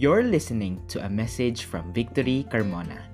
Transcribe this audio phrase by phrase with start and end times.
[0.00, 3.04] You're listening to a message from Victory Carmona.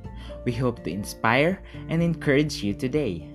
[0.44, 3.26] We hope to inspire and encourage you today.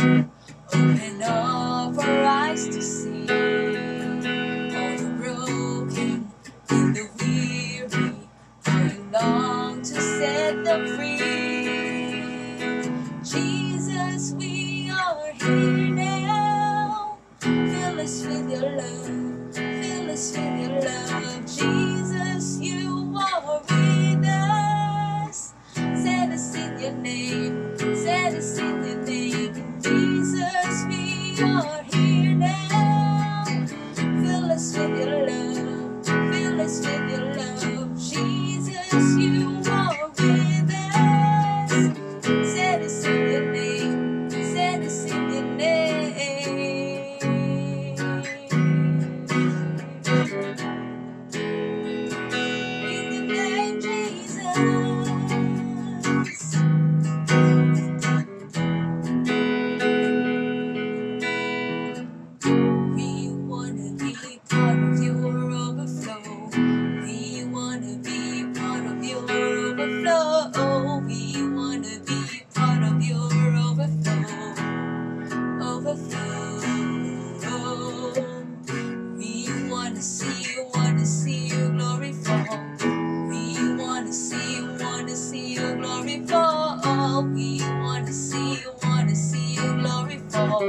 [0.00, 0.29] Peace.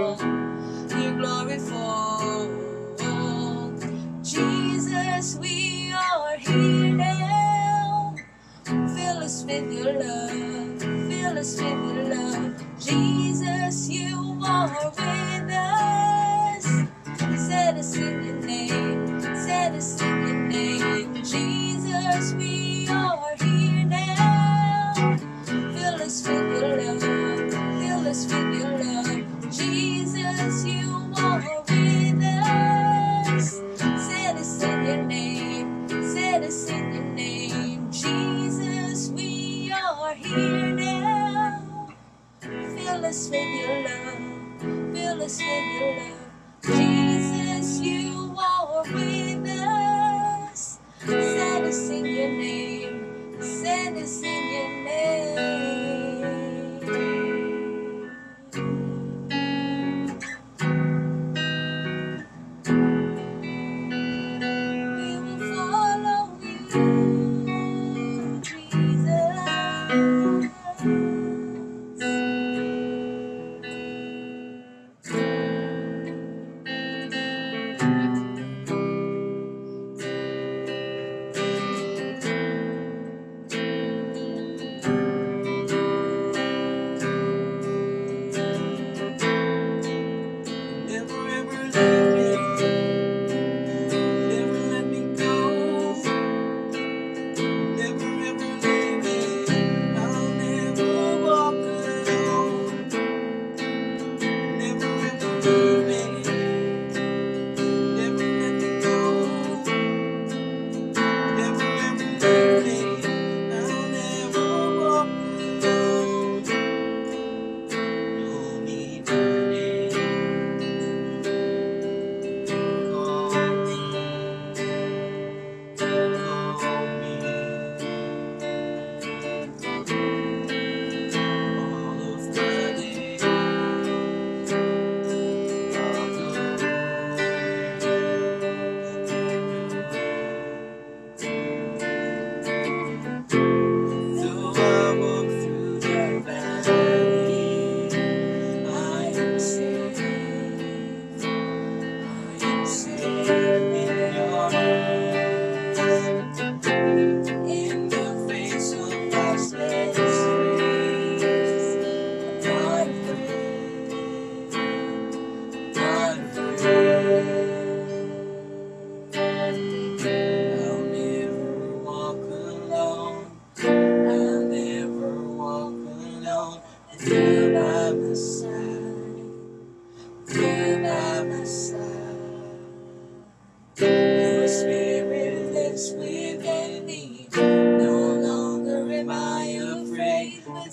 [0.01, 1.57] glory.
[4.23, 8.15] Jesus, we are here now.
[8.65, 10.20] Fill us with your love.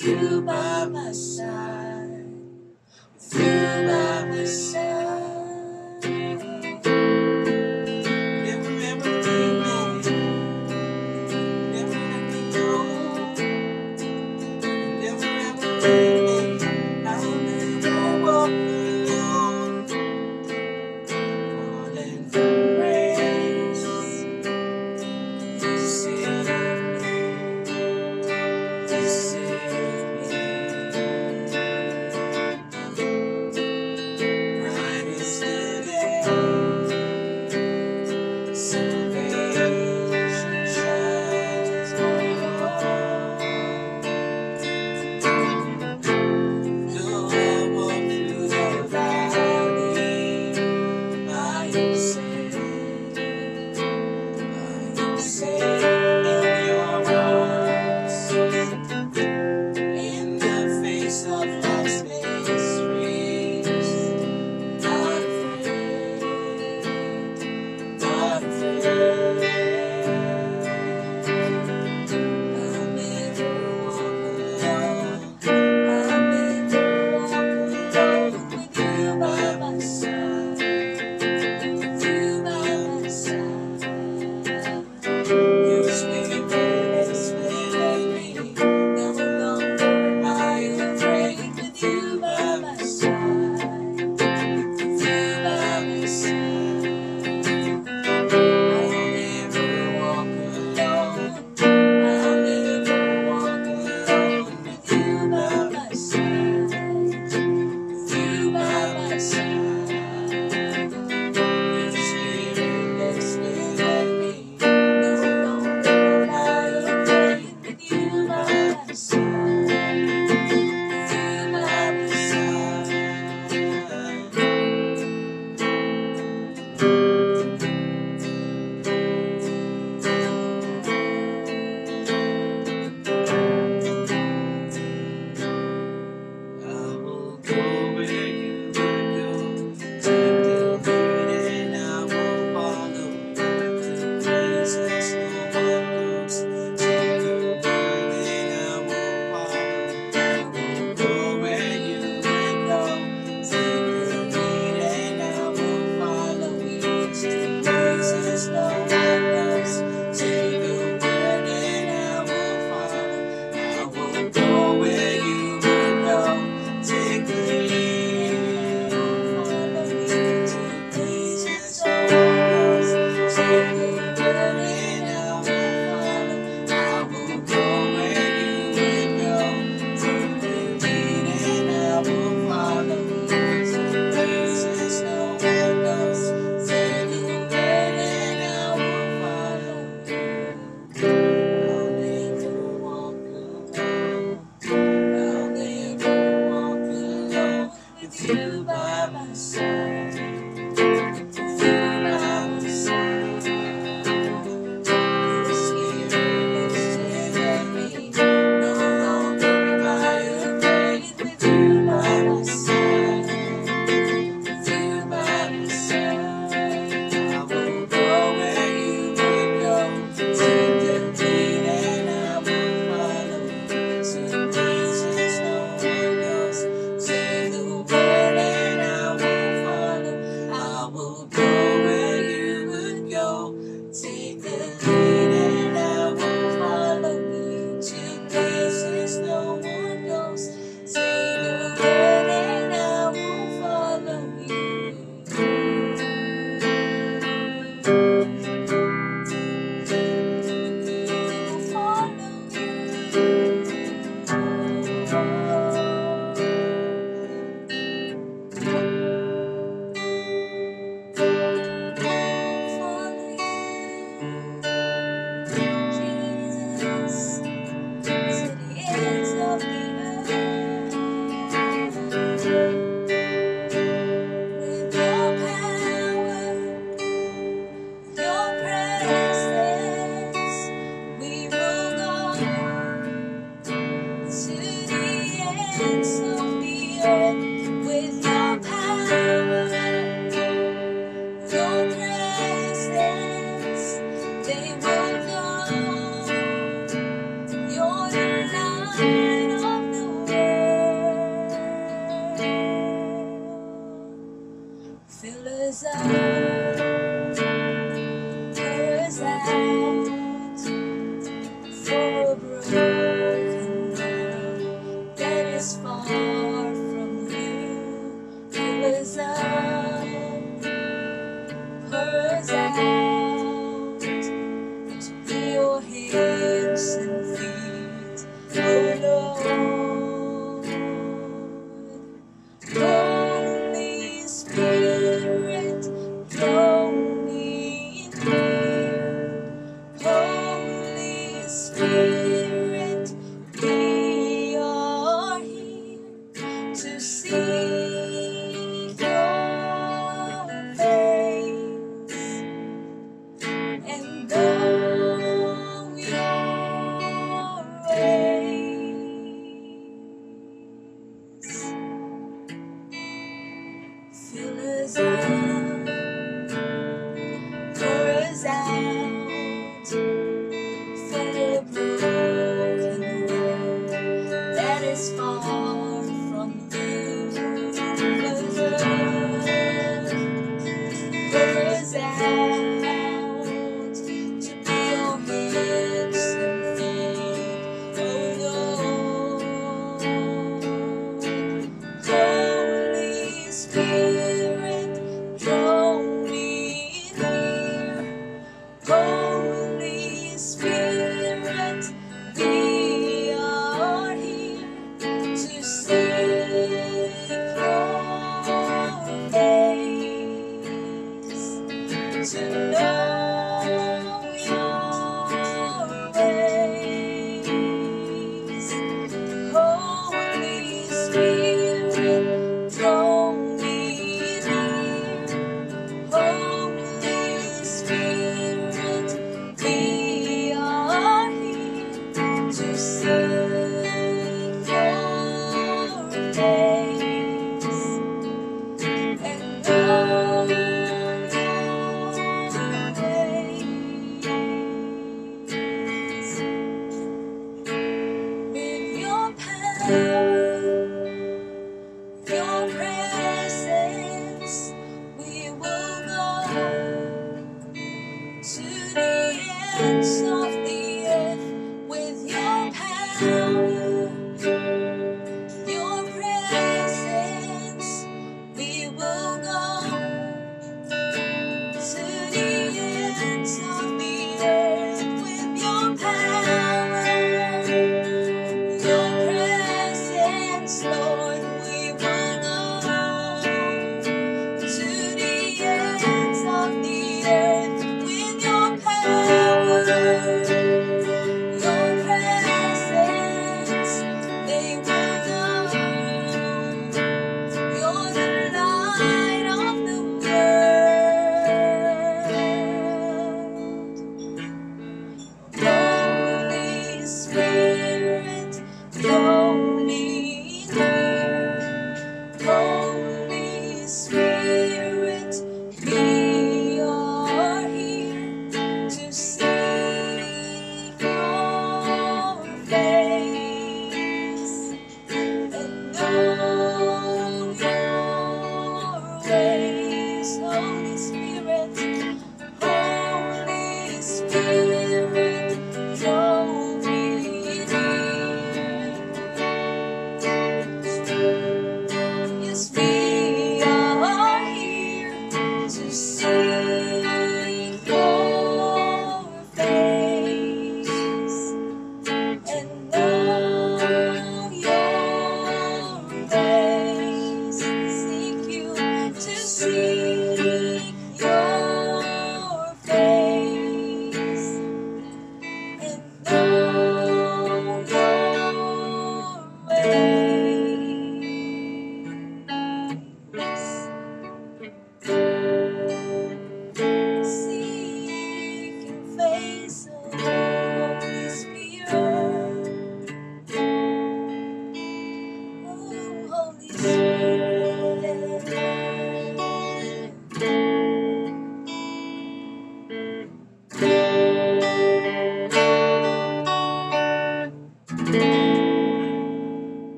[0.00, 0.69] through my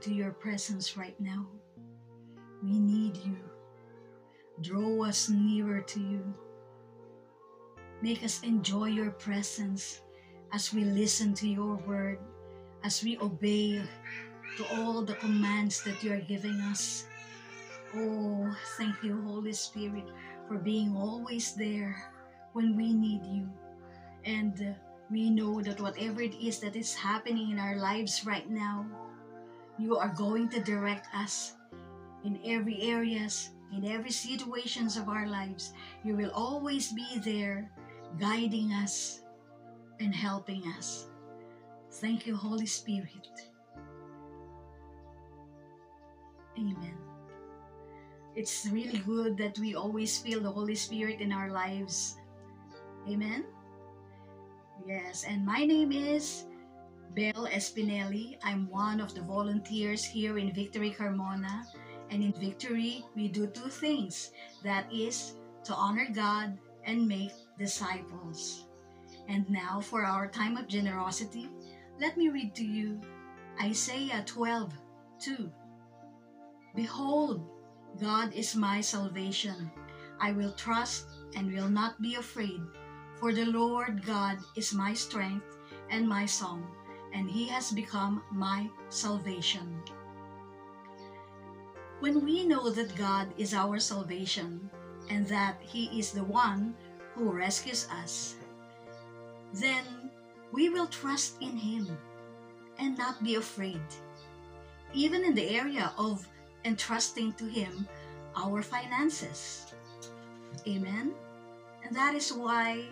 [0.00, 1.44] Into your presence right now.
[2.64, 3.36] We need you.
[4.62, 6.24] Draw us nearer to you.
[8.00, 10.00] Make us enjoy your presence
[10.54, 12.16] as we listen to your word,
[12.82, 13.82] as we obey
[14.56, 17.04] to all the commands that you are giving us.
[17.94, 20.08] Oh, thank you, Holy Spirit,
[20.48, 21.92] for being always there
[22.54, 23.52] when we need you.
[24.24, 24.72] And uh,
[25.10, 28.86] we know that whatever it is that is happening in our lives right now,
[29.80, 31.56] you are going to direct us
[32.24, 35.72] in every areas, in every situations of our lives.
[36.04, 37.70] You will always be there
[38.18, 39.22] guiding us
[40.00, 41.06] and helping us.
[41.92, 43.28] Thank you, Holy Spirit.
[46.58, 46.96] Amen.
[48.36, 52.16] It's really good that we always feel the Holy Spirit in our lives.
[53.08, 53.44] Amen.
[54.86, 56.44] Yes, and my name is
[57.14, 58.38] Belle Espinelli.
[58.42, 61.64] I'm one of the volunteers here in Victory Carmona.
[62.10, 64.32] And in Victory, we do two things
[64.64, 68.66] that is, to honor God and make disciples.
[69.28, 71.48] And now, for our time of generosity,
[72.00, 73.00] let me read to you
[73.62, 74.72] Isaiah 12
[75.20, 75.52] 2.
[76.74, 77.46] Behold,
[78.00, 79.70] God is my salvation.
[80.20, 82.60] I will trust and will not be afraid,
[83.18, 85.58] for the Lord God is my strength
[85.90, 86.64] and my song,
[87.12, 89.82] and he has become my salvation.
[92.00, 94.70] When we know that God is our salvation
[95.10, 96.74] and that he is the one
[97.14, 98.36] who rescues us,
[99.52, 99.84] then
[100.52, 101.98] we will trust in him
[102.78, 103.82] and not be afraid.
[104.94, 106.26] Even in the area of
[106.64, 107.86] entrusting to him
[108.36, 109.66] our finances.
[110.66, 111.12] Amen.
[111.84, 112.84] And that is why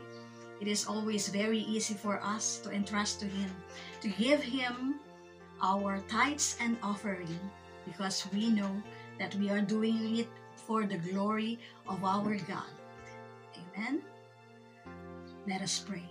[0.60, 3.50] it is always very easy for us to entrust to him,
[4.00, 5.00] to give him
[5.62, 7.38] our tithes and offering
[7.86, 8.82] because we know
[9.18, 12.70] that we are doing it for the glory of our God.
[13.56, 14.02] Amen.
[15.46, 16.08] Let us pray.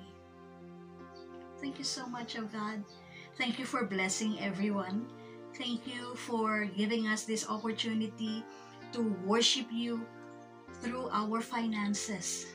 [1.62, 2.84] Thank you so much, oh God.
[3.38, 5.06] Thank you for blessing everyone.
[5.54, 8.44] Thank you for giving us this opportunity
[8.94, 10.06] to worship you
[10.82, 12.46] through our finances.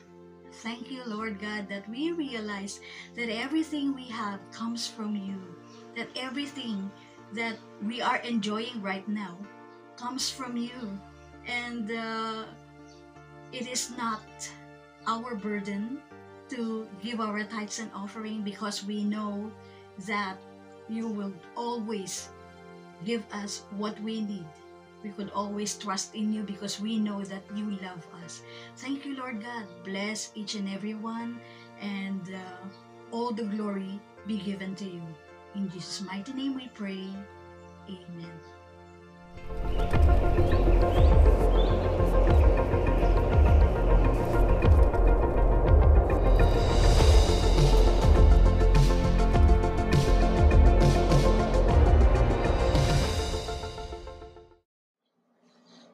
[0.61, 2.79] Thank you, Lord God, that we realize
[3.15, 5.41] that everything we have comes from you,
[5.95, 6.91] that everything
[7.33, 9.37] that we are enjoying right now
[9.97, 10.99] comes from you.
[11.47, 12.43] And uh,
[13.51, 14.23] it is not
[15.07, 15.99] our burden
[16.49, 19.51] to give our tithes and offering because we know
[20.05, 20.37] that
[20.87, 22.29] you will always
[23.05, 24.45] give us what we need.
[25.03, 28.41] We could always trust in you because we know that you love us.
[28.77, 29.67] Thank you, Lord God.
[29.83, 31.39] Bless each and every one,
[31.81, 32.63] and uh,
[33.11, 35.03] all the glory be given to you.
[35.55, 37.03] In Jesus' mighty name we pray.
[37.91, 38.31] Amen.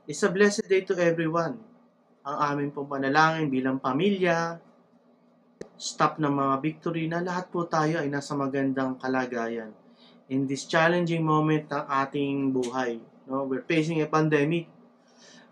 [0.09, 1.61] It's a blessed day to everyone.
[2.25, 4.57] Ang aming pong panalangin bilang pamilya,
[5.77, 9.69] staff ng mga victory na lahat po tayo ay nasa magandang kalagayan.
[10.33, 12.97] In this challenging moment ng ating buhay,
[13.29, 14.65] no, we're facing a pandemic.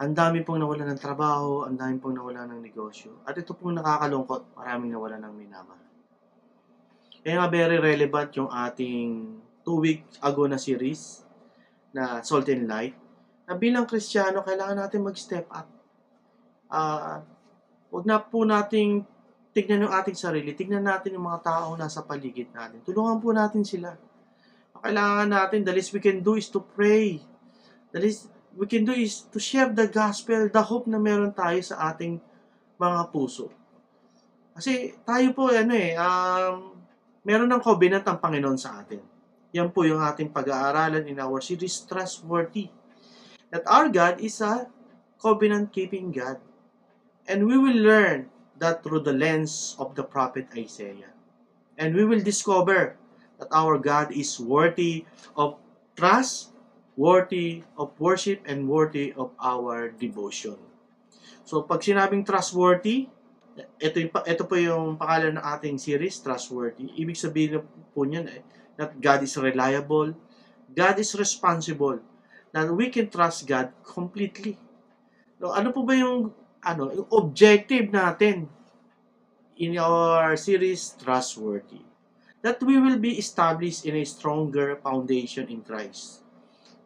[0.01, 3.21] Ang dami pong nawala ng trabaho, ang dami pong nawala ng negosyo.
[3.29, 5.85] At ito pong nakakalungkot, maraming nawala ng minamahal.
[7.21, 11.21] Kaya nga very relevant yung ating two weeks ago na series
[11.93, 13.05] na Salt and Light
[13.47, 15.71] na bilang Kristiyano, kailangan natin mag-step up.
[16.67, 17.23] Ah,
[17.87, 19.07] wag na po nating
[19.55, 22.83] tignan yung ating sarili, tignan natin yung mga tao nasa paligid natin.
[22.83, 23.95] Tulungan po natin sila.
[24.75, 27.23] Ang kailangan natin, the least we can do is to pray.
[27.95, 31.57] The least we can do is to share the gospel, the hope na meron tayo
[31.63, 32.19] sa ating
[32.75, 33.49] mga puso.
[34.53, 36.75] Kasi tayo po, ano eh, um,
[37.23, 38.99] meron ng covenant ang Panginoon sa atin.
[39.55, 42.69] Yan po yung ating pag-aaralan in our series, Trustworthy
[43.51, 44.67] that our God is a
[45.21, 46.37] covenant-keeping God.
[47.27, 48.29] And we will learn
[48.59, 51.13] that through the lens of the prophet Isaiah.
[51.77, 52.95] And we will discover
[53.37, 55.05] that our God is worthy
[55.35, 55.55] of
[55.95, 56.49] trust,
[56.95, 60.57] worthy of worship, and worthy of our devotion.
[61.45, 63.07] So, pag sinabing trustworthy,
[63.81, 66.93] ito, ito po yung pangalan ng ating series, Trustworthy.
[66.93, 68.41] Ibig sabihin po niyan eh,
[68.77, 70.13] that God is reliable,
[70.69, 71.97] God is responsible,
[72.57, 74.57] that we can trust God completely.
[75.37, 76.33] No, ano po ba yung
[76.65, 78.49] ano, yung objective natin
[79.61, 81.85] in our series Trustworthy?
[82.41, 86.23] that we will be established in a stronger foundation in Christ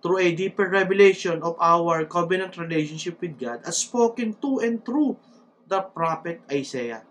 [0.01, 5.21] through a deeper revelation of our covenant relationship with God as spoken to and through
[5.67, 7.03] the prophet Isaiah,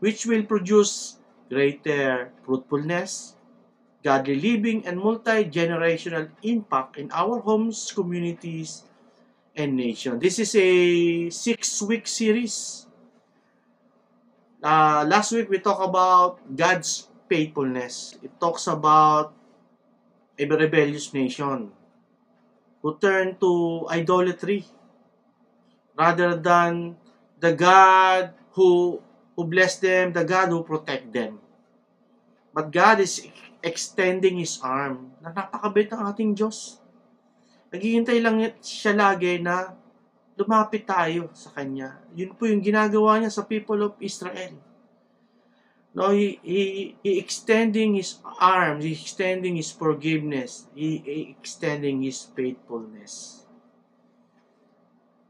[0.00, 3.36] which will produce greater fruitfulness,
[4.04, 8.84] godly living, and multi-generational impact in our homes, communities,
[9.56, 10.20] and nation.
[10.20, 12.86] This is a six-week series.
[14.62, 18.20] Uh, last week we talked about God's faithfulness.
[18.22, 19.32] It talks about
[20.38, 21.72] a rebellious nation
[22.82, 24.68] who turned to idolatry
[25.96, 26.96] rather than
[27.40, 29.00] the God who
[29.36, 31.40] who bless them, the God who protect them.
[32.52, 33.18] But God is
[33.64, 36.78] extending His arm na napakabait ng ating Diyos.
[37.72, 39.72] Naghihintay lang siya lagi na
[40.36, 41.98] lumapit tayo sa Kanya.
[42.12, 44.54] Yun po yung ginagawa niya sa people of Israel.
[45.94, 52.26] No, he, he, he extending His arms, He extending His forgiveness, He, he extending His
[52.34, 53.46] faithfulness.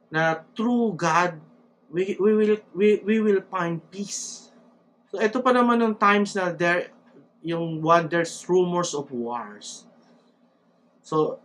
[0.08, 1.36] Na through God,
[1.92, 4.48] we, we will we, we will find peace.
[5.12, 6.93] So ito pa naman ng times na there
[7.44, 9.85] yung there's rumors of wars.
[11.04, 11.38] So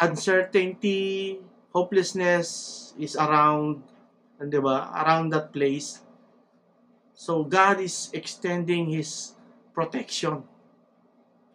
[0.00, 1.38] uncertainty,
[1.70, 3.84] hopelessness is around,
[4.40, 4.88] di ba?
[5.04, 6.00] Around that place.
[7.12, 9.36] So God is extending His
[9.76, 10.42] protection.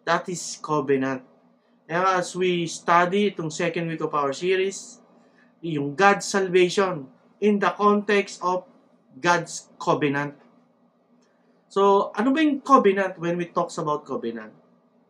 [0.05, 1.25] That is covenant.
[1.89, 5.01] And as we study itong second week of our series,
[5.59, 7.09] yung God's salvation
[7.41, 8.63] in the context of
[9.19, 10.37] God's covenant.
[11.67, 14.55] So, ano ba yung covenant when we talks about covenant?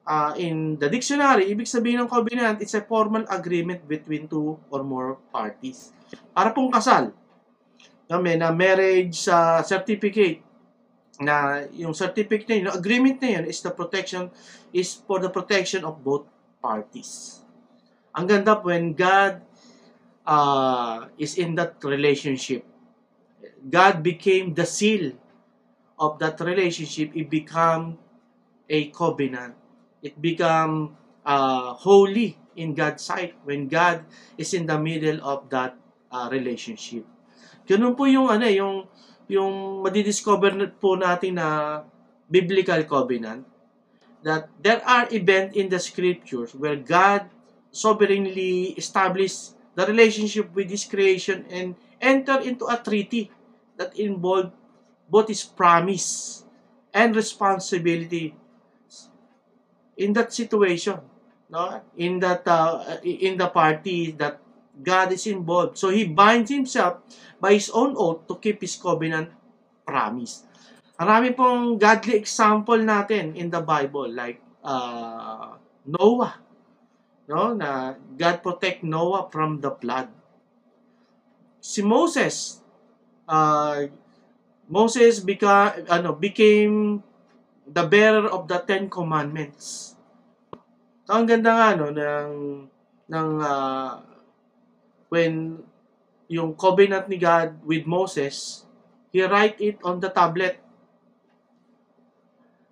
[0.08, 4.82] Uh, in the dictionary, ibig sabihin ng covenant, it's a formal agreement between two or
[4.82, 5.92] more parties.
[6.34, 7.14] Para pong kasal.
[8.08, 10.40] Kami na marriage uh, certificate
[11.20, 14.32] na yung certificate na yun, agreement na yun is the protection
[14.72, 16.24] is for the protection of both
[16.64, 17.44] parties.
[18.16, 19.44] Ang ganda when God
[20.28, 22.64] uh, is in that relationship.
[23.68, 25.18] God became the seal
[25.98, 27.12] of that relationship.
[27.18, 27.98] It become
[28.70, 29.58] a covenant.
[30.02, 34.06] It become uh, holy in God's sight when God
[34.38, 35.76] is in the middle of that
[36.10, 37.06] uh, relationship.
[37.68, 38.88] Ganun po yung ano yung
[39.28, 41.82] yung madidiscover po natin na
[42.32, 43.44] biblical covenant
[44.24, 47.28] that there are events in the scriptures where God
[47.72, 53.30] sovereignly established the relationship with His creation and enter into a treaty
[53.78, 54.56] that involved
[55.10, 56.44] both His promise
[56.94, 58.36] and responsibility
[59.98, 61.02] in that situation,
[61.50, 61.82] no?
[61.98, 64.40] In that uh, in the party that
[64.78, 65.78] God is involved.
[65.78, 67.02] So He binds Himself
[67.42, 69.34] by His own oath to keep His covenant
[69.86, 70.46] promise.
[70.98, 76.34] Marami pong godly example natin in the Bible like uh, Noah,
[77.30, 77.54] no?
[77.54, 80.10] Na God protect Noah from the flood.
[81.62, 82.62] Si Moses,
[83.28, 83.86] uh,
[84.68, 87.00] Moses beca- ano, became
[87.64, 89.96] the bearer of the Ten Commandments.
[91.08, 92.32] So, ang ganda nga no, ng,
[93.08, 94.04] ng uh,
[95.08, 95.64] when
[96.28, 98.68] yung covenant ni God with Moses,
[99.16, 100.60] he write it on the tablet.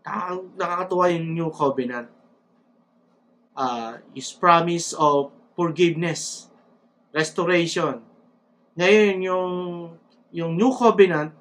[0.04, 2.12] Nakakatuwa yung new covenant.
[3.56, 6.52] Uh, his promise of forgiveness,
[7.16, 8.04] restoration.
[8.76, 9.52] Ngayon, yung,
[10.36, 11.32] yung new covenant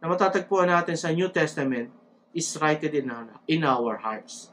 [0.00, 1.92] na matatagpuan natin sa New Testament
[2.32, 4.48] is written in our, in our hearts.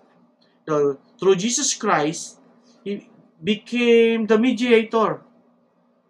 [0.68, 2.38] So, through Jesus Christ,
[2.84, 3.08] He
[3.40, 5.24] became the mediator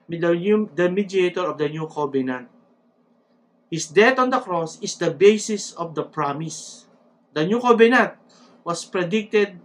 [0.09, 2.47] the, new, the mediator of the new covenant.
[3.69, 6.87] His death on the cross is the basis of the promise.
[7.35, 8.15] The new covenant
[8.63, 9.59] was predicted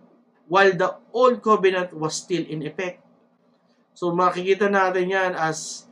[0.51, 2.99] while the old covenant was still in effect.
[3.95, 5.87] So makikita natin yan as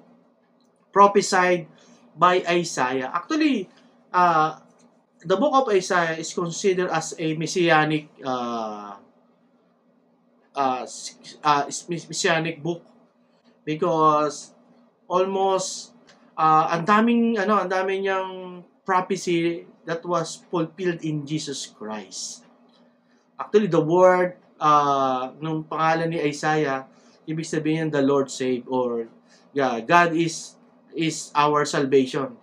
[0.90, 1.70] prophesied
[2.20, 3.08] by Isaiah.
[3.08, 3.64] Actually,
[4.12, 4.60] uh,
[5.24, 9.00] the book of Isaiah is considered as a messianic uh,
[10.52, 10.84] uh,
[11.40, 12.84] uh, messianic book
[13.64, 14.52] because
[15.08, 15.96] almost
[16.36, 22.44] uh, ang daming ano, ang daming niyang prophecy that was fulfilled in Jesus Christ.
[23.40, 26.84] Actually, the word uh, nung pangalan ni Isaiah,
[27.24, 29.08] ibig sabihin the Lord save or
[29.56, 30.59] yeah, God is
[30.94, 32.36] is our salvation.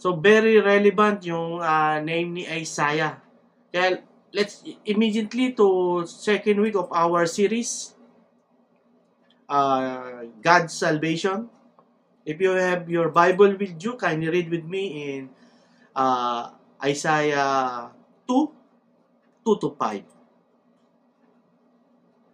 [0.00, 3.20] So very relevant yung uh, name ni Isaiah.
[3.68, 4.00] Kaya
[4.32, 7.92] let's immediately to second week of our series
[9.50, 11.50] uh, God's salvation.
[12.24, 15.20] If you have your Bible with you, kindly read with me in
[15.96, 17.90] uh, Isaiah
[18.28, 18.52] 2
[19.44, 20.02] 2 to 5.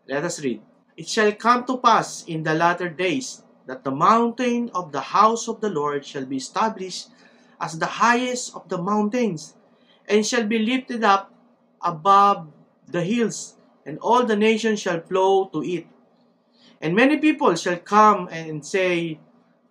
[0.06, 0.60] Let us read.
[0.96, 5.48] It shall come to pass in the latter days that the mountain of the house
[5.48, 7.08] of the Lord shall be established
[7.60, 9.54] as the highest of the mountains,
[10.08, 11.32] and shall be lifted up
[11.82, 12.46] above
[12.86, 15.86] the hills, and all the nations shall flow to it.
[16.80, 19.18] And many people shall come and say,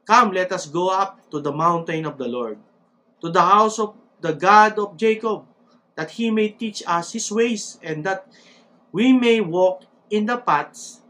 [0.05, 2.58] Come, let us go up to the mountain of the Lord,
[3.21, 5.45] to the house of the God of Jacob,
[5.95, 8.27] that he may teach us his ways, and that
[8.91, 11.01] we may walk in the paths.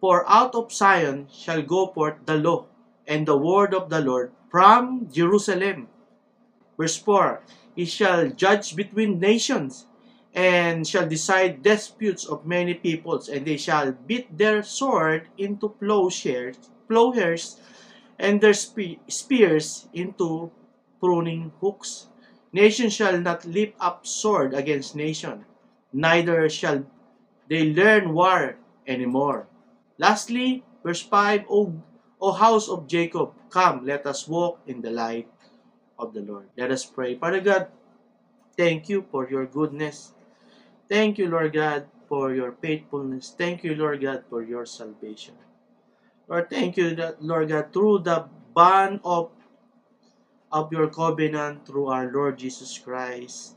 [0.00, 2.66] For out of Zion shall go forth the law
[3.06, 5.88] and the word of the Lord from Jerusalem.
[6.78, 7.42] Verse 4
[7.74, 9.86] He shall judge between nations
[10.34, 16.56] and shall decide disputes of many peoples, and they shall beat their sword into plowshares,
[16.86, 17.58] plowshares
[18.18, 20.50] and their spe- spears into
[21.00, 22.08] pruning hooks.
[22.52, 25.44] Nation shall not lift up sword against nation,
[25.92, 26.84] neither shall
[27.48, 28.56] they learn war
[28.86, 29.46] anymore.
[29.98, 31.74] Lastly, verse 5, o,
[32.20, 35.28] o house of Jacob, come, let us walk in the light
[35.98, 36.46] of the Lord.
[36.56, 37.18] Let us pray.
[37.18, 37.66] Father God,
[38.56, 40.14] thank you for your goodness.
[40.88, 43.34] Thank you, Lord God, for your faithfulness.
[43.36, 45.34] Thank you, Lord God, for your salvation.
[46.28, 49.30] Lord, thank you, that, Lord God, through the bond of,
[50.52, 53.56] of your covenant through our Lord Jesus Christ,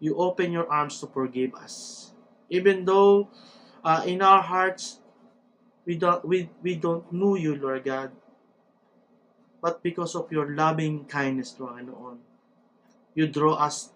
[0.00, 2.12] you open your arms to forgive us.
[2.48, 3.28] Even though
[3.84, 5.01] uh, in our hearts,
[5.84, 8.12] we don't, we, we don't know you, Lord God,
[9.60, 12.18] but because of your loving kindness, Panginoon,
[13.14, 13.90] you draw us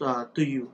[0.00, 0.72] uh, to you.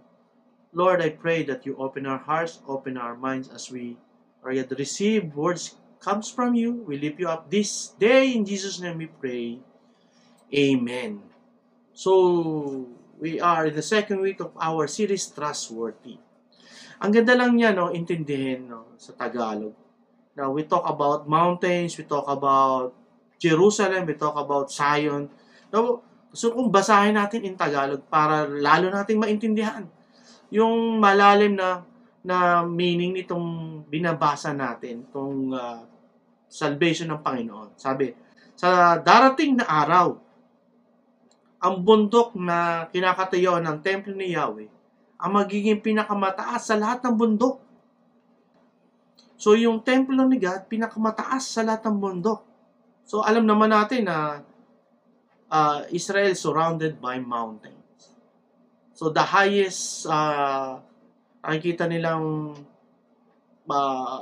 [0.72, 3.96] Lord, I pray that you open our hearts, open our minds as we
[4.44, 6.86] are yet receive words comes from you.
[6.86, 8.32] We lift you up this day.
[8.32, 9.58] In Jesus' name we pray.
[10.54, 11.22] Amen.
[11.92, 12.86] So,
[13.18, 16.22] we are in the second week of our series, Trustworthy.
[17.02, 19.74] Ang ganda lang niya, no, intindihin no, sa Tagalog.
[20.38, 22.94] Now, we talk about mountains, we talk about
[23.42, 25.26] Jerusalem, we talk about Zion.
[25.74, 25.98] No,
[26.30, 29.82] so, kung basahin natin in Tagalog para lalo nating maintindihan
[30.54, 31.82] yung malalim na
[32.22, 35.82] na meaning nitong binabasa natin, itong uh,
[36.46, 37.74] salvation ng Panginoon.
[37.74, 38.14] Sabi,
[38.54, 40.14] sa darating na araw,
[41.58, 44.78] ang bundok na kinakatayo ng templo ni Yahweh
[45.18, 47.58] ang magiging pinakamataas sa lahat ng bundok.
[49.38, 52.42] So, yung templo ni God, pinakamataas sa lahat ng bundok.
[53.06, 54.42] So, alam naman natin na
[55.48, 58.18] uh, Israel surrounded by mountains.
[58.98, 60.82] So, the highest uh,
[61.38, 62.58] nakikita nilang
[63.70, 64.20] uh,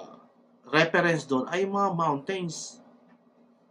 [0.71, 2.83] reference doon ay mga mountains.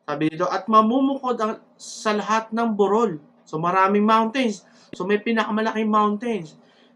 [0.06, 3.20] Sabi dito, at mamumukod ang, sa lahat ng burol.
[3.46, 4.64] So maraming mountains.
[4.94, 6.56] So may pinakamalaking mountains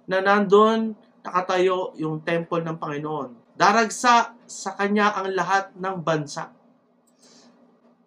[0.10, 3.30] na nandun nakatayo yung temple ng Panginoon.
[3.60, 6.50] Daragsa sa kanya ang lahat ng bansa.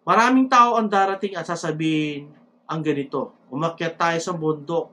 [0.03, 2.35] Maraming tao ang darating at sasabihin
[2.67, 4.91] ang ganito, umakyat tayo sa bundok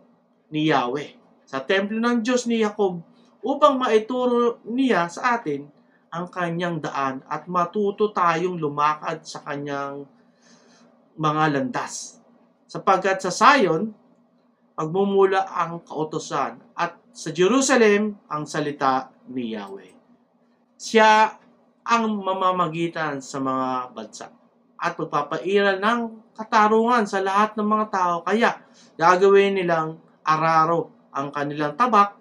[0.54, 1.18] ni Yahweh,
[1.50, 3.02] sa templo ng Diyos ni Jacob,
[3.42, 5.66] upang maituro niya sa atin
[6.14, 10.06] ang kanyang daan at matuto tayong lumakad sa kanyang
[11.18, 12.20] mga landas.
[12.70, 13.90] Sapagkat sa Zion,
[14.78, 19.92] magmumula ang kautosan at sa Jerusalem ang salita ni Yahweh.
[20.80, 21.38] Siya
[21.89, 24.30] ang mamamagitan sa mga bansa
[24.78, 26.02] at magpapairal ng
[26.38, 28.15] katarungan sa lahat ng mga tao.
[28.21, 28.62] Kaya
[28.95, 32.15] gagawin nilang araro ang kanilang tabak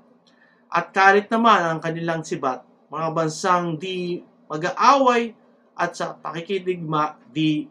[0.73, 5.37] at karit naman ang kanilang sibat, mga bansang di mag-aaway
[5.77, 7.69] at sa pakikidigma di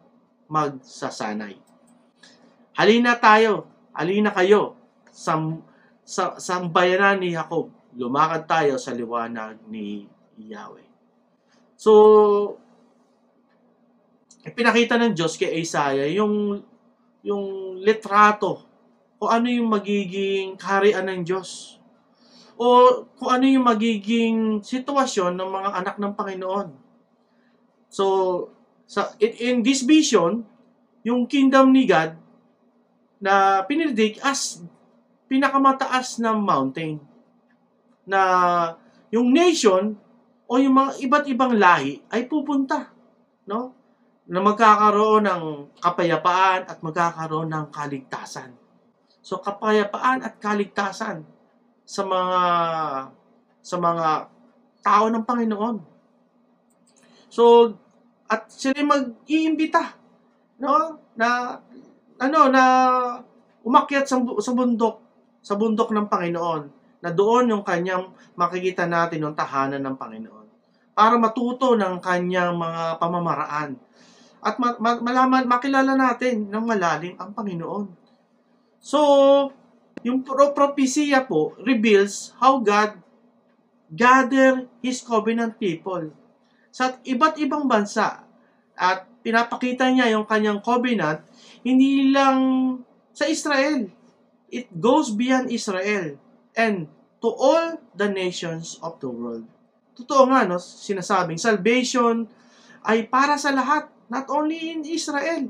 [0.48, 1.58] magsasanay.
[2.78, 4.78] Halina tayo, halina kayo
[5.10, 5.36] sa,
[6.06, 7.74] sa sambayanan ni Jacob.
[7.98, 10.06] Lumakad tayo sa liwanag ni
[10.38, 10.87] Yahweh.
[11.78, 11.92] So,
[14.42, 16.58] ipinakita ng Diyos kay Isaiah yung
[17.22, 18.66] yung litrato
[19.22, 21.78] kung ano yung magiging kaharian ng Diyos
[22.58, 26.68] o kung ano yung magiging sitwasyon ng mga anak ng Panginoon.
[27.94, 28.06] So,
[28.90, 30.42] sa in, in this vision,
[31.06, 32.18] yung kingdom ni God
[33.22, 34.66] na pinirdik as
[35.30, 36.98] pinakamataas na mountain
[38.08, 38.22] na
[39.14, 40.00] yung nation
[40.48, 42.88] o yung mga iba't ibang lahi ay pupunta,
[43.52, 43.76] no?
[44.28, 45.44] Na magkakaroon ng
[45.80, 48.52] kapayapaan at magkakaroon ng kaligtasan.
[49.24, 51.28] So kapayapaan at kaligtasan
[51.84, 52.42] sa mga
[53.64, 54.08] sa mga
[54.84, 55.78] tao ng Panginoon.
[57.28, 57.76] So
[58.28, 59.96] at sila mag-iimbita
[60.60, 61.60] no na
[62.20, 62.64] ano na
[63.64, 64.96] umakyat sa, sa bundok
[65.40, 66.64] sa bundok ng Panginoon
[67.00, 70.37] na doon yung kanyang makikita natin yung tahanan ng Panginoon.
[70.98, 73.78] Para matuto ng kanyang mga pamamaraan.
[74.42, 77.86] At ma- ma- malaman, makilala natin ng malalim ang Panginoon.
[78.82, 79.00] So,
[80.02, 82.98] yung pro- propesya po reveals how God
[83.94, 86.10] gather His covenant people
[86.74, 88.22] sa iba't ibang bansa
[88.78, 91.26] at pinapakita niya yung kanyang covenant
[91.66, 92.40] hindi lang
[93.12, 93.90] sa Israel.
[94.48, 96.16] It goes beyond Israel
[96.56, 96.88] and
[97.20, 99.50] to all the nations of the world.
[99.98, 100.62] Totoo nga, no?
[100.62, 102.30] Sinasabing salvation
[102.86, 105.50] ay para sa lahat, not only in Israel.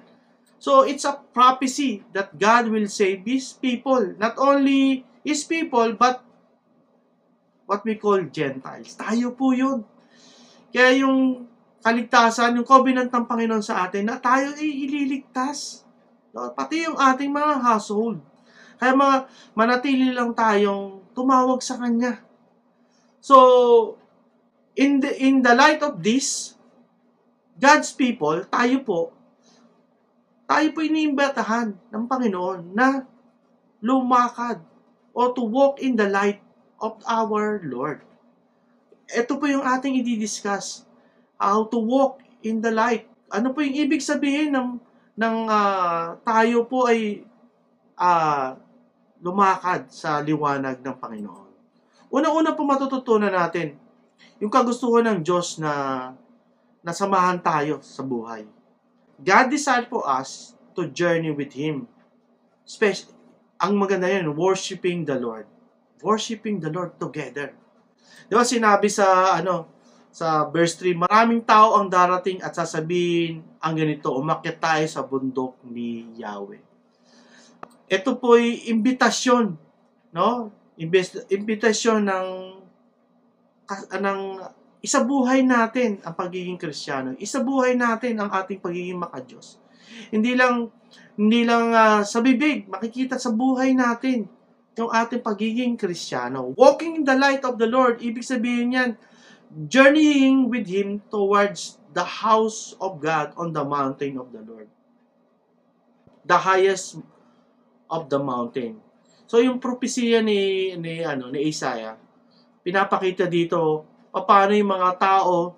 [0.58, 4.18] So, it's a prophecy that God will save His people.
[4.18, 6.26] Not only His people, but
[7.68, 8.98] what we call Gentiles.
[8.98, 9.84] Tayo po yun.
[10.72, 11.46] Kaya yung
[11.84, 15.86] kaligtasan, yung covenant ng Panginoon sa atin, na tayo ay ililigtas.
[16.34, 16.50] No?
[16.56, 18.24] Pati yung ating mga household.
[18.82, 19.16] Kaya mga
[19.54, 22.18] manatili lang tayong tumawag sa Kanya.
[23.22, 23.36] So,
[24.78, 26.54] in the, in the light of this,
[27.58, 29.00] God's people, tayo po,
[30.46, 33.02] tayo po iniimbatahan ng Panginoon na
[33.82, 34.62] lumakad
[35.18, 36.40] o to walk in the light
[36.78, 38.06] of our Lord.
[39.10, 40.86] Ito po yung ating i-discuss.
[41.42, 43.10] How to walk in the light.
[43.34, 44.78] Ano po yung ibig sabihin ng,
[45.18, 47.26] ng ah, tayo po ay
[47.98, 48.54] ah,
[49.18, 51.50] lumakad sa liwanag ng Panginoon.
[52.14, 53.87] Una-una po matututunan natin
[54.38, 56.14] yung kagustuhan ng Diyos na
[56.86, 58.46] nasamahan tayo sa buhay.
[59.18, 61.90] God desired for us to journey with Him.
[62.62, 63.10] Special,
[63.58, 65.50] ang maganda yan, worshiping the Lord.
[66.06, 67.58] Worshiping the Lord together.
[68.30, 69.74] Di ba sinabi sa, ano,
[70.14, 75.58] sa verse 3, maraming tao ang darating at sasabihin ang ganito, umakyat tayo sa bundok
[75.66, 76.62] ni Yahweh.
[77.88, 79.58] Ito po'y imbitasyon,
[80.14, 80.54] no?
[81.30, 82.28] Imbitasyon ng
[83.98, 84.20] ng
[84.80, 87.18] isabuhay natin ang pagiging Kristiyano.
[87.20, 89.60] Isabuhay natin ang ating pagiging makadiyos.
[90.14, 90.72] Hindi lang
[91.18, 94.30] hindi lang ah, sa bibig, makikita sa buhay natin
[94.78, 96.54] yung ating pagiging Kristiyano.
[96.54, 98.90] Walking in the light of the Lord, ibig sabihin yan,
[99.66, 104.70] journeying with Him towards the house of God on the mountain of the Lord.
[106.30, 107.02] The highest
[107.90, 108.78] of the mountain.
[109.26, 111.98] So yung propesya ni ni ano ni Isaiah,
[112.68, 115.56] pinapakita dito paano yung mga tao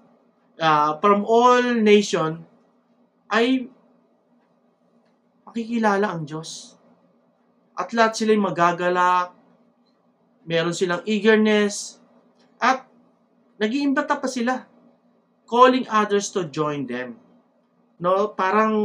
[0.62, 2.38] ah, from all nation
[3.34, 3.65] ay
[5.50, 6.78] makikilala ang Diyos.
[7.74, 9.34] At lahat sila magagalak,
[10.45, 11.98] meron silang eagerness,
[12.62, 12.86] at
[13.58, 14.67] nag-iimbata pa sila,
[15.50, 17.17] calling others to join them.
[17.98, 18.76] No, parang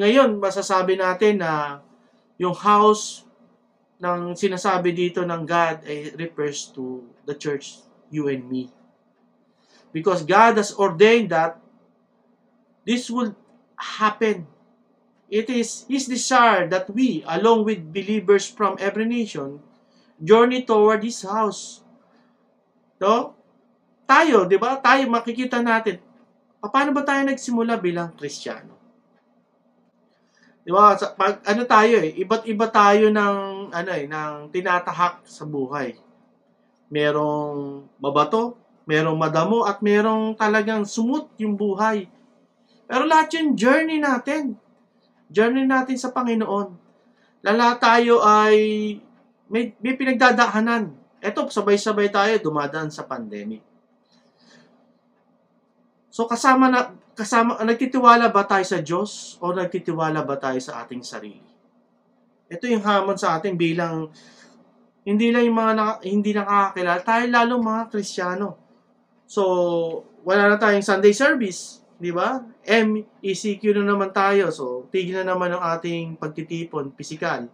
[0.00, 1.84] ngayon masasabi natin na
[2.40, 3.28] yung house
[4.00, 8.70] ng sinasabi dito ng God ay refers to the church, you and me.
[9.92, 11.58] Because God has ordained that
[12.84, 13.34] this will
[13.76, 14.46] happen.
[15.30, 19.64] It is His desire that we, along with believers from every nation,
[20.20, 21.80] journey toward His house.
[23.00, 23.34] So,
[24.04, 24.78] tayo, di ba?
[24.78, 25.98] Tayo makikita natin,
[26.60, 28.76] paano ba tayo nagsimula bilang Kristiyano?
[30.64, 30.96] Di ba?
[30.96, 33.36] Sa, pag, ano tayo eh, iba't iba tayo ng,
[33.72, 35.96] ano eh, ng tinatahak sa buhay.
[36.94, 38.54] Merong mabato,
[38.86, 42.06] merong madamo, at merong talagang sumut yung buhay.
[42.86, 44.54] Pero lahat yung journey natin.
[45.26, 46.70] Journey natin sa Panginoon.
[47.42, 48.54] Lala tayo ay
[49.50, 50.94] may, may pinagdadaanan.
[51.18, 53.64] Eto, sabay-sabay tayo dumadaan sa pandemic.
[56.14, 61.02] So kasama na kasama nagtitiwala ba tayo sa Diyos o nagtitiwala ba tayo sa ating
[61.02, 61.42] sarili?
[62.46, 64.14] Ito yung hamon sa atin bilang
[65.04, 68.48] hindi lang yung mga naka, hindi nakakakilala, tayo lalong mga Kristiyano.
[69.28, 69.42] So,
[70.24, 72.40] wala na tayong Sunday service, di ba?
[72.64, 74.48] MECQ na naman tayo.
[74.48, 77.44] So, tigil na naman ang ating pagtitipon, pisikal.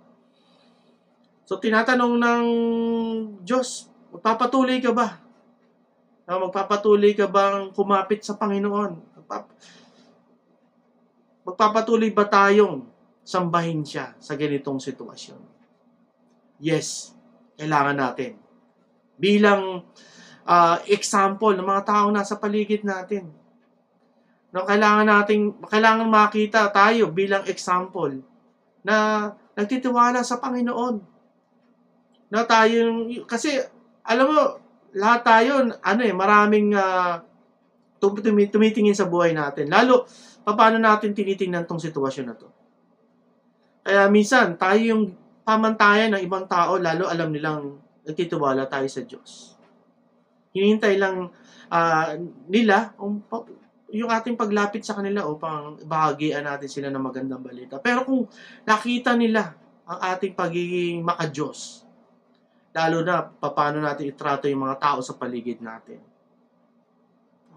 [1.43, 2.45] So, tinatanong ng
[3.43, 5.19] Diyos, magpapatuloy ka ba?
[6.31, 9.19] Ah, magpapatuloy ka bang kumapit sa Panginoon?
[9.19, 9.59] Magpap-
[11.43, 12.87] magpapatuloy ba tayong
[13.27, 15.43] sambahin siya sa ganitong sitwasyon?
[16.63, 17.19] Yes,
[17.61, 18.41] kailangan natin.
[19.21, 19.85] Bilang
[20.49, 23.29] ah, example ng mga taong nasa paligid natin.
[24.51, 28.19] No, kailangan nating kailangan makita tayo bilang example
[28.83, 30.97] na nagtitiwala sa Panginoon.
[32.33, 33.61] Na tayo kasi
[34.03, 34.41] alam mo
[34.91, 37.23] lahat tayo ano eh maraming uh,
[38.51, 39.71] tumitingin sa buhay natin.
[39.71, 40.09] Lalo
[40.43, 42.49] paano natin tinitingnan tong sitwasyon na to.
[43.87, 45.03] Kaya minsan tayo yung
[45.51, 47.75] pamantayan ng ibang tao lalo alam nilang
[48.07, 49.59] nagtitiwala tayo sa Diyos.
[50.55, 51.27] Hinihintay lang
[51.75, 52.15] ah,
[52.47, 53.19] nila um,
[53.91, 57.83] yung ating paglapit sa kanila upang bahagian natin sila ng magandang balita.
[57.83, 58.31] Pero kung
[58.63, 59.51] nakita nila
[59.91, 61.83] ang ating pagiging makadiyos,
[62.71, 65.99] lalo na paano natin itrato yung mga tao sa paligid natin.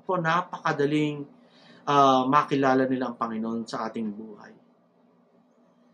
[0.02, 1.22] Ako, napakadaling
[1.86, 4.63] ah, makilala nila ang Panginoon sa ating buhay.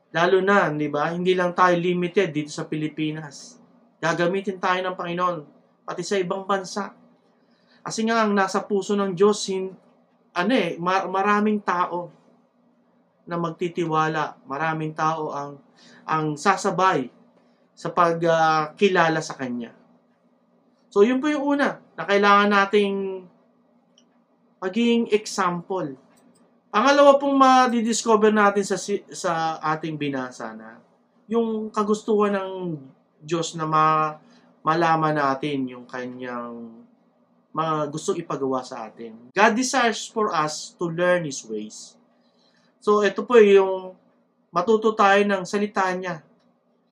[0.10, 3.62] Lalo na, di ba, hindi lang tayo limited dito sa Pilipinas.
[4.01, 5.38] Gagamitin tayo ng Panginoon,
[5.86, 6.89] pati sa ibang bansa.
[7.86, 9.70] Kasi nga, ang nasa puso ng Diyos, hin,
[10.34, 12.10] ano eh, ma- maraming tao
[13.30, 15.62] na magtitiwala, maraming tao ang
[16.10, 17.05] ang sasabay
[17.78, 19.70] sa pagkilala sa Kanya.
[20.89, 23.30] So, yun po yung una na kailangan nating
[24.57, 25.93] maging example.
[26.70, 28.78] Pangalawa pong ma-discover natin sa,
[29.09, 30.78] sa ating binasa na
[31.26, 32.78] yung kagustuhan ng
[33.26, 34.17] Diyos na ma,
[34.61, 36.86] malaman natin yung kanyang
[37.49, 39.34] mga gusto ipagawa sa atin.
[39.34, 41.97] God desires for us to learn His ways.
[42.78, 43.97] So, ito po yung
[44.53, 46.22] matuto tayo ng salita niya.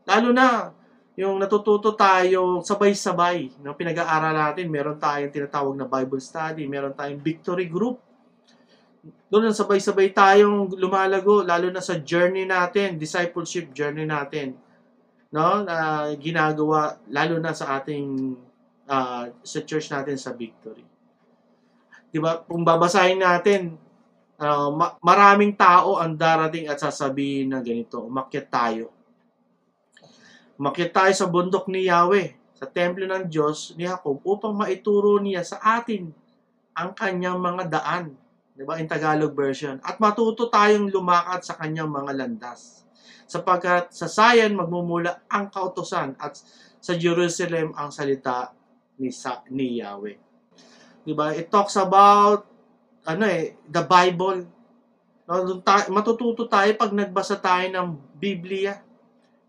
[0.09, 0.73] Lalo na,
[1.17, 3.61] yung natututo tayo sabay-sabay.
[3.61, 8.06] No, pinag-aaral natin, meron tayong tinatawag na Bible study, meron tayong victory group.
[9.27, 14.55] Doon sabay-sabay tayong lumalago, lalo na sa journey natin, discipleship journey natin.
[15.27, 18.35] No, na ginagawa lalo na sa ating
[18.87, 20.87] ah, sa church natin sa Victory.
[22.07, 22.39] 'Di ba?
[22.39, 23.75] Kung babasahin natin,
[24.39, 28.95] ah, ma- maraming tao ang darating at sasabihin na ganito, umakyat tayo.
[30.55, 35.45] Umakyat tayo sa bundok ni Yahweh, sa templo ng Diyos ni Jacob upang maituro niya
[35.45, 36.09] sa atin
[36.73, 38.17] ang kanyang mga daan.
[38.57, 38.81] 'Di ba?
[38.81, 39.77] In Tagalog version.
[39.85, 42.89] At matuto tayong lumakad sa kanyang mga landas.
[43.29, 46.41] Sapagkat sa Zion magmumula ang kautosan at
[46.81, 48.49] sa Jerusalem ang salita
[48.97, 50.17] ni, sa, ni Yahweh.
[51.05, 51.37] 'Di ba?
[51.37, 52.49] It talks about
[53.05, 54.49] ano eh, the Bible.
[55.27, 55.59] No,
[55.93, 57.87] matututo tayo pag nagbasa tayo ng
[58.17, 58.79] Biblia.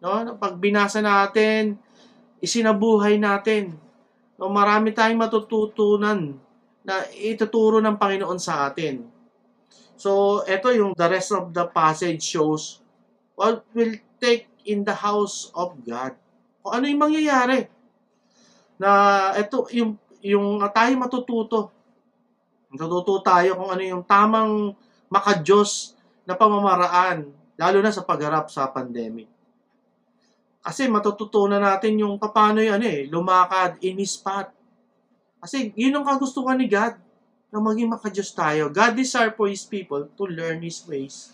[0.03, 1.79] No, pag binasa natin,
[2.43, 3.79] isinabuhay natin.
[4.39, 6.39] No, marami tayong matututunan
[6.87, 9.05] na ituturo ng Panginoon sa atin.
[9.99, 12.83] So, ito yung the rest of the passage shows
[13.35, 16.15] what will take in the house of God.
[16.63, 17.71] Kung ano yung mangyayari.
[18.79, 18.91] Na
[19.35, 21.71] ito yung yung tayo matututo.
[22.71, 24.75] Matututo tayo kung ano yung tamang
[25.09, 25.97] makadiyos
[26.29, 27.27] na pamamaraan
[27.59, 29.27] lalo na sa pagharap sa pandemic.
[30.63, 34.53] Kasi matututunan natin yung paano yung ano eh, lumakad in His path.
[35.39, 36.99] Kasi yun ang kagustuhan ni God
[37.49, 38.69] na maging makadiyos tayo.
[38.69, 41.33] God desire for His people to learn His ways.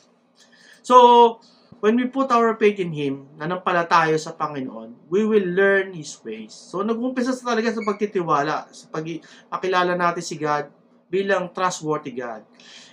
[0.84, 1.40] So,
[1.80, 6.52] when we put our faith in Him, nanampalataya sa Panginoon, we will learn His ways.
[6.52, 9.04] So, nag-umpisa sa talaga sa pagtitiwala, sa pag
[9.50, 10.70] pakilala natin si God
[11.08, 12.44] bilang trustworthy God.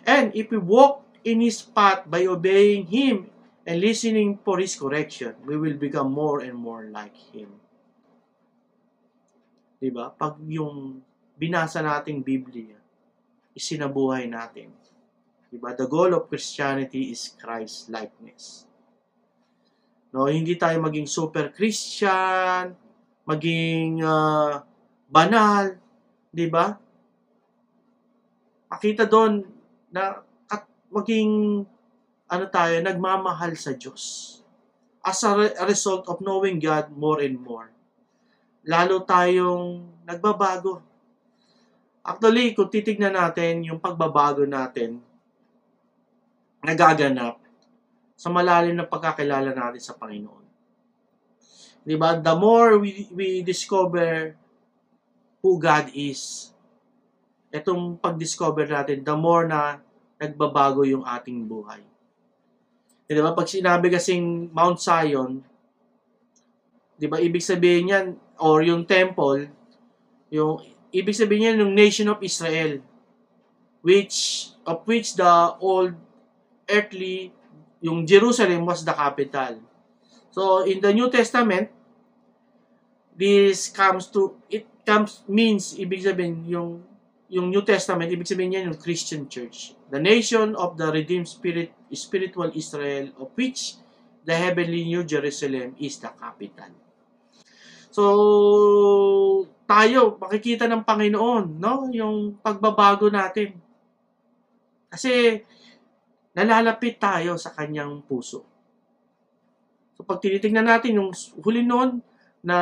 [0.08, 3.30] And if we walk in His path by obeying Him
[3.68, 7.62] and listening for His correction, we will become more and more like Him.
[9.82, 10.14] Diba?
[10.14, 11.02] Pag yung
[11.34, 12.78] binasa nating Biblia,
[13.58, 14.70] isinabuhay natin.
[15.50, 15.74] Diba?
[15.74, 18.70] The goal of Christianity is Christ likeness.
[20.14, 22.78] No, hindi tayo maging super Christian,
[23.26, 24.62] maging ah,
[25.08, 25.80] banal,
[26.30, 26.76] 'di ba?
[28.68, 29.48] Makita doon
[29.88, 30.20] na
[30.52, 31.64] at maging
[32.32, 34.40] ano tayo, nagmamahal sa Diyos.
[35.04, 37.72] As a, re- a result of knowing God more and more.
[38.62, 40.86] Lalo tayong nagbabago.
[42.02, 45.02] Actually, kung titignan natin yung pagbabago natin,
[46.62, 47.42] nagaganap
[48.14, 50.46] sa malalim na pagkakilala natin sa Panginoon.
[51.82, 52.14] Di ba?
[52.14, 54.38] The more we, we discover
[55.42, 56.54] who God is,
[57.50, 59.82] itong pag-discover natin, the more na
[60.22, 61.82] nagbabago yung ating buhay.
[63.10, 63.34] Di ba?
[63.34, 65.42] Pag sinabi kasing Mount Zion,
[67.02, 68.06] di ba, ibig sabihin yan,
[68.42, 69.46] or yung temple,
[70.34, 70.58] yung,
[70.90, 72.82] ibig sabihin yan yung nation of Israel,
[73.86, 75.30] which, of which the
[75.62, 75.94] old
[76.66, 77.30] earthly,
[77.78, 79.62] yung Jerusalem was the capital.
[80.34, 81.70] So, in the New Testament,
[83.14, 86.82] this comes to, it comes, means, ibig sabihin, yung,
[87.30, 89.78] yung New Testament, ibig sabihin yan yung Christian Church.
[89.94, 93.78] The nation of the redeemed spirit, spiritual Israel, of which
[94.26, 96.74] the heavenly New Jerusalem is the capital.
[97.92, 98.04] So,
[99.68, 101.92] tayo, makikita ng Panginoon, no?
[101.92, 103.56] Yung pagbabago natin.
[104.88, 105.44] Kasi,
[106.32, 108.48] nalalapit tayo sa kanyang puso.
[109.96, 111.12] So, pag tinitingnan natin yung
[111.44, 112.00] huli noon
[112.42, 112.58] na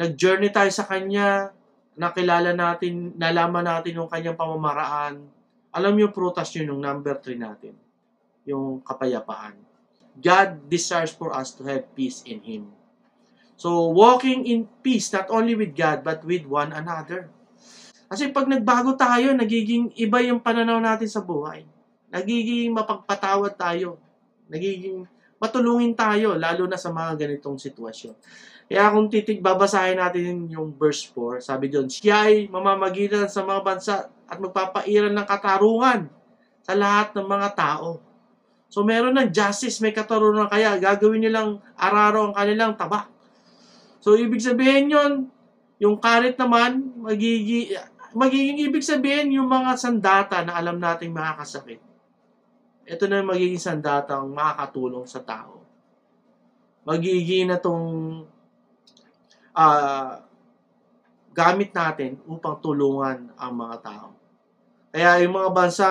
[0.00, 1.54] nag-journey tayo sa Kanya,
[1.94, 5.22] nakilala natin, nalaman natin yung Kanyang pamamaraan,
[5.72, 7.76] alam yung prutas yun, yung number 3 natin,
[8.48, 9.56] yung kapayapaan.
[10.18, 12.81] God desires for us to have peace in Him.
[13.62, 17.30] So, walking in peace, not only with God, but with one another.
[18.10, 21.62] Kasi pag nagbago tayo, nagiging iba yung pananaw natin sa buhay.
[22.10, 24.02] Nagiging mapagpatawad tayo.
[24.50, 25.06] Nagiging
[25.38, 28.18] matulungin tayo, lalo na sa mga ganitong sitwasyon.
[28.66, 33.62] Kaya kung titig, babasahin natin yung verse 4, sabi doon, siya ay mamamagitan sa mga
[33.62, 33.94] bansa
[34.26, 36.10] at magpapairan ng katarungan
[36.66, 38.02] sa lahat ng mga tao.
[38.66, 43.11] So meron ng justice, may katarungan kaya gagawin nilang araro ang kanilang tabak.
[44.02, 45.30] So ibig sabihin yon
[45.78, 47.74] yung karit naman, magiging,
[48.14, 51.78] magiging ibig sabihin yung mga sandata na alam nating makakasakit.
[52.86, 55.62] Ito na yung magiging sandatang makakatulong sa tao.
[56.82, 58.26] Magiging na tong
[59.54, 60.22] ah,
[61.30, 64.08] gamit natin upang tulungan ang mga tao.
[64.92, 65.88] Kaya yung mga bansa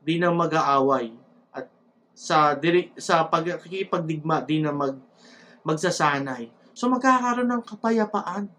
[0.00, 1.12] di na mag-aaway
[1.52, 1.68] at
[2.16, 4.96] sa diri, sa pagkikipagdigma di na mag
[5.64, 6.63] magsasanay.
[6.74, 8.50] So magkakaroon ng kapayapaan.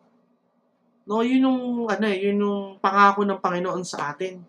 [1.05, 4.41] No, yun yung ano eh, yun yung pangako ng Panginoon sa atin.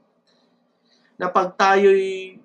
[1.20, 2.38] Na pag tayo'y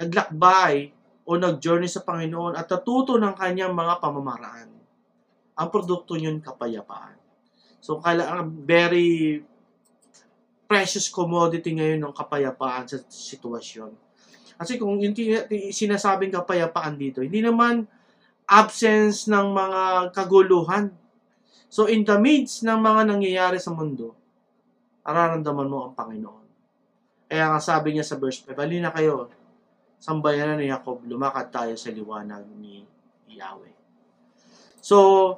[0.00, 0.90] naglakbay
[1.28, 4.70] o nag-journey sa Panginoon at natuto ng kanyang mga pamamaraan,
[5.58, 7.18] ang produkto niyon kapayapaan.
[7.78, 9.42] So, kailangan very
[10.64, 13.92] precious commodity ngayon ng kapayapaan sa sitwasyon.
[14.58, 15.14] Kasi kung yung
[15.70, 17.86] sinasabing kapayapaan dito, hindi naman
[18.48, 19.82] absence ng mga
[20.16, 20.88] kaguluhan.
[21.68, 24.16] So, in the midst ng mga nangyayari sa mundo,
[25.04, 26.46] nararamdaman mo ang Panginoon.
[27.28, 29.28] Kaya nga sabi niya sa verse 5, Halina kayo,
[30.00, 32.88] sambayanan ni Jacob, lumakad tayo sa liwanag ni
[33.28, 33.76] Yahweh.
[34.80, 35.36] So,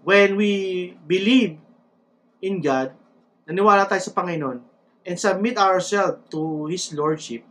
[0.00, 1.60] when we believe
[2.40, 2.96] in God,
[3.44, 4.64] naniwala tayo sa Panginoon,
[5.08, 7.47] and submit ourselves to His Lordship,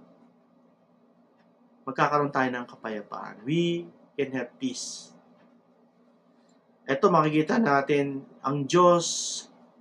[1.88, 3.48] magkakaroon tayo ng kapayapaan.
[3.48, 3.88] We
[4.20, 5.16] can have peace.
[6.84, 9.08] Ito makikita natin ang Diyos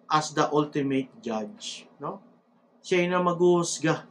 [0.06, 2.22] as the ultimate judge, no?
[2.78, 4.06] Siya na maghuhusga.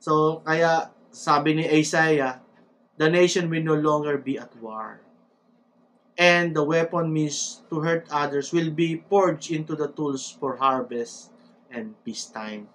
[0.00, 2.40] So, kaya sabi ni Isaiah,
[2.96, 5.04] the nation will no longer be at war.
[6.14, 11.32] And the weapon means to hurt others will be forged into the tools for harvest
[11.72, 12.70] and peacetime.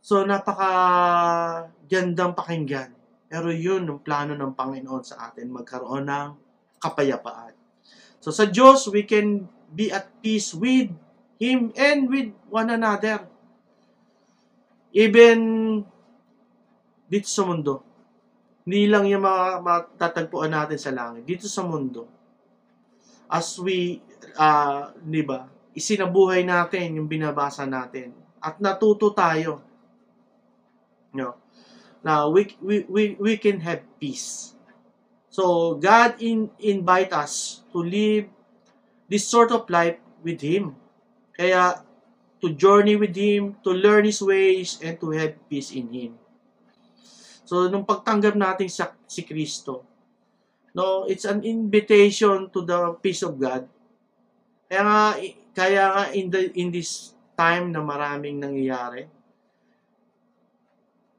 [0.00, 0.72] So, napaka
[1.84, 2.95] gandang pakinggan.
[3.26, 6.28] Pero yun ang plano ng Panginoon sa atin, magkaroon ng
[6.78, 7.54] kapayapaan.
[8.22, 10.90] So, sa Diyos, we can be at peace with
[11.36, 13.26] Him and with one another.
[14.96, 15.38] Even
[17.06, 17.82] dito sa mundo.
[18.66, 21.22] Hindi lang yung mga matatagpuan natin sa langit.
[21.22, 22.10] Dito sa mundo.
[23.30, 24.02] As we,
[24.34, 28.10] uh, di ba, isinabuhay natin yung binabasa natin.
[28.42, 29.62] At natuto tayo.
[31.14, 31.45] No?
[32.06, 34.54] Now, we, we, we, we can have peace.
[35.26, 38.30] So, God in, invite us to live
[39.10, 40.78] this sort of life with Him.
[41.34, 41.82] Kaya,
[42.38, 46.14] to journey with Him, to learn His ways, and to have peace in Him.
[47.42, 49.82] So, nung pagtanggap natin sa si Kristo,
[50.78, 53.66] no, it's an invitation to the peace of God.
[54.70, 55.02] Kaya nga,
[55.58, 59.10] kaya nga in, the, in this time na maraming nangyayari,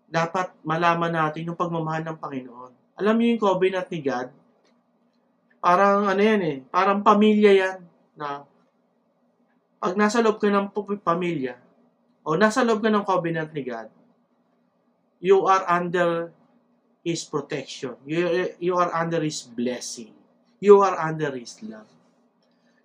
[0.08, 2.72] dapat malaman natin yung pagmamahal ng Panginoon.
[2.97, 4.28] Alam niyo yung covenant ni God?
[5.60, 7.78] Parang ano yan eh, parang pamilya yan
[8.16, 8.47] na
[9.78, 10.72] pag nasa loob ka ng
[11.03, 11.60] pamilya
[12.24, 13.91] o nasa loob ka ng covenant ni God,
[15.20, 16.32] you are under
[17.03, 17.95] His protection.
[18.03, 20.12] You, you are under His blessing.
[20.58, 21.88] You are under His love.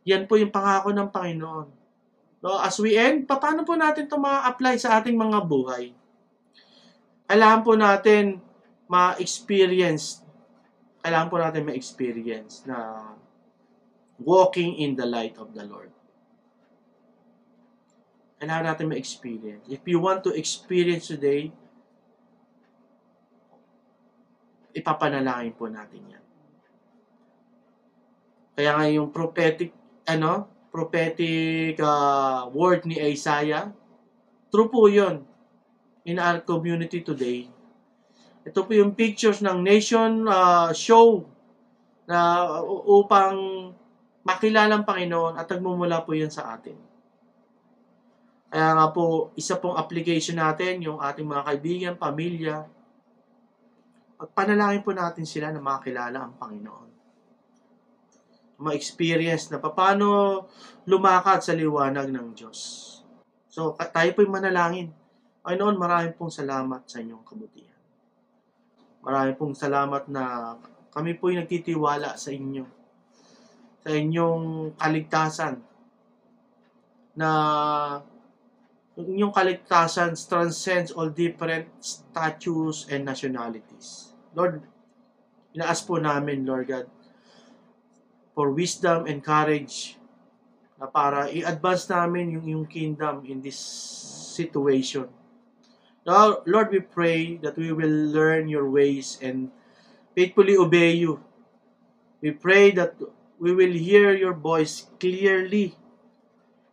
[0.04, 1.68] Yan po yung pangako ng Panginoon.
[2.42, 5.94] No, as we end, paano po natin ito ma-apply sa ating mga buhay?
[7.32, 8.44] Kailangan po natin
[8.92, 10.20] ma-experience,
[11.00, 13.08] kailangan po natin ma-experience na
[14.20, 15.88] walking in the light of the Lord.
[18.36, 19.64] Kailangan natin ma-experience.
[19.64, 21.48] If you want to experience today,
[24.76, 26.24] ipapanalangin po natin yan.
[28.60, 29.72] Kaya nga yung prophetic,
[30.04, 33.72] ano, prophetic uh, word ni Isaiah,
[34.52, 35.31] true po yun
[36.04, 37.46] in our community today.
[38.42, 41.22] Ito po yung pictures ng nation uh, show
[42.10, 42.46] na
[42.90, 43.70] upang
[44.26, 46.74] makilala ang Panginoon at nagmumula po yan sa atin.
[48.52, 52.66] Kaya nga po, isa pong application natin, yung ating mga kaibigan, pamilya,
[54.18, 56.90] pagpanalangin po natin sila na makilala ang Panginoon.
[58.62, 60.46] ma-experience na paano
[60.86, 62.58] lumakad sa liwanag ng Diyos.
[63.50, 64.94] So, tayo po'y manalangin.
[65.42, 67.82] Panginoon, maraming pong salamat sa inyong kabutihan.
[69.02, 70.54] Maraming pong salamat na
[70.94, 72.62] kami po'y nagtitiwala sa inyo.
[73.82, 75.58] Sa inyong kaligtasan.
[77.18, 77.30] Na
[78.94, 84.14] inyong kaligtasan transcends all different statues and nationalities.
[84.38, 84.62] Lord,
[85.58, 86.86] inaas po namin, Lord God,
[88.30, 89.98] for wisdom and courage
[90.78, 93.58] na para i-advance namin yung yung kingdom in this
[94.38, 95.10] situation.
[96.04, 99.50] Lord, we pray that we will learn your ways and
[100.14, 101.22] faithfully obey you.
[102.20, 102.94] We pray that
[103.38, 105.74] we will hear your voice clearly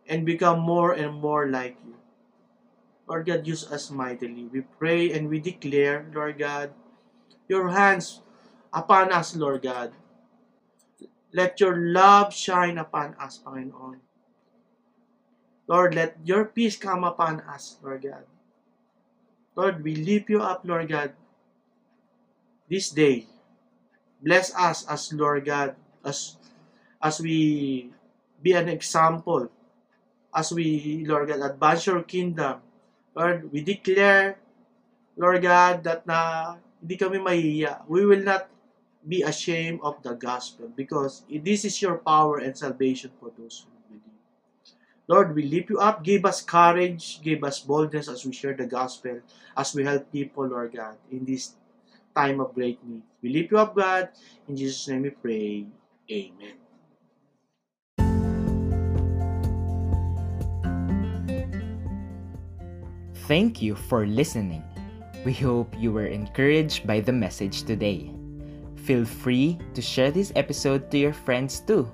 [0.08, 1.94] and become more and more like you.
[3.06, 4.46] Lord God, use us mightily.
[4.50, 6.70] We pray and we declare, Lord God,
[7.48, 8.22] your hands
[8.72, 9.92] upon us, Lord God.
[11.32, 14.02] Let your love shine upon us, Panginoon.
[15.66, 18.26] Lord, let your peace come upon us, Lord God.
[19.56, 21.12] Lord, we lift you up, Lord God,
[22.68, 23.26] this day.
[24.22, 25.74] Bless us as Lord God,
[26.04, 26.36] as
[27.02, 27.90] as we
[28.42, 29.48] be an example,
[30.34, 32.60] as we, Lord God, advance your kingdom.
[33.16, 34.38] Lord, we declare,
[35.16, 37.88] Lord God, that na hindi kami mahihiya.
[37.88, 38.48] We will not
[39.00, 43.79] be ashamed of the gospel because this is your power and salvation for those who.
[45.10, 46.06] Lord, we lift you up.
[46.06, 47.18] Give us courage.
[47.18, 49.18] Give us boldness as we share the gospel,
[49.58, 51.58] as we help people, Lord God, in this
[52.14, 53.02] time of great need.
[53.18, 54.14] We lift you up, God.
[54.46, 55.66] In Jesus' name we pray.
[56.06, 56.54] Amen.
[63.26, 64.62] Thank you for listening.
[65.26, 68.14] We hope you were encouraged by the message today.
[68.86, 71.90] Feel free to share this episode to your friends too.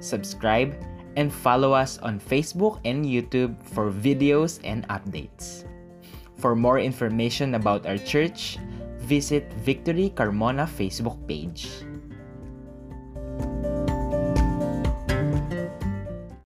[0.00, 0.76] Subscribe
[1.16, 5.64] and follow us on Facebook and YouTube for videos and updates.
[6.38, 8.58] For more information about our church,
[8.98, 11.70] visit Victory Carmona Facebook page.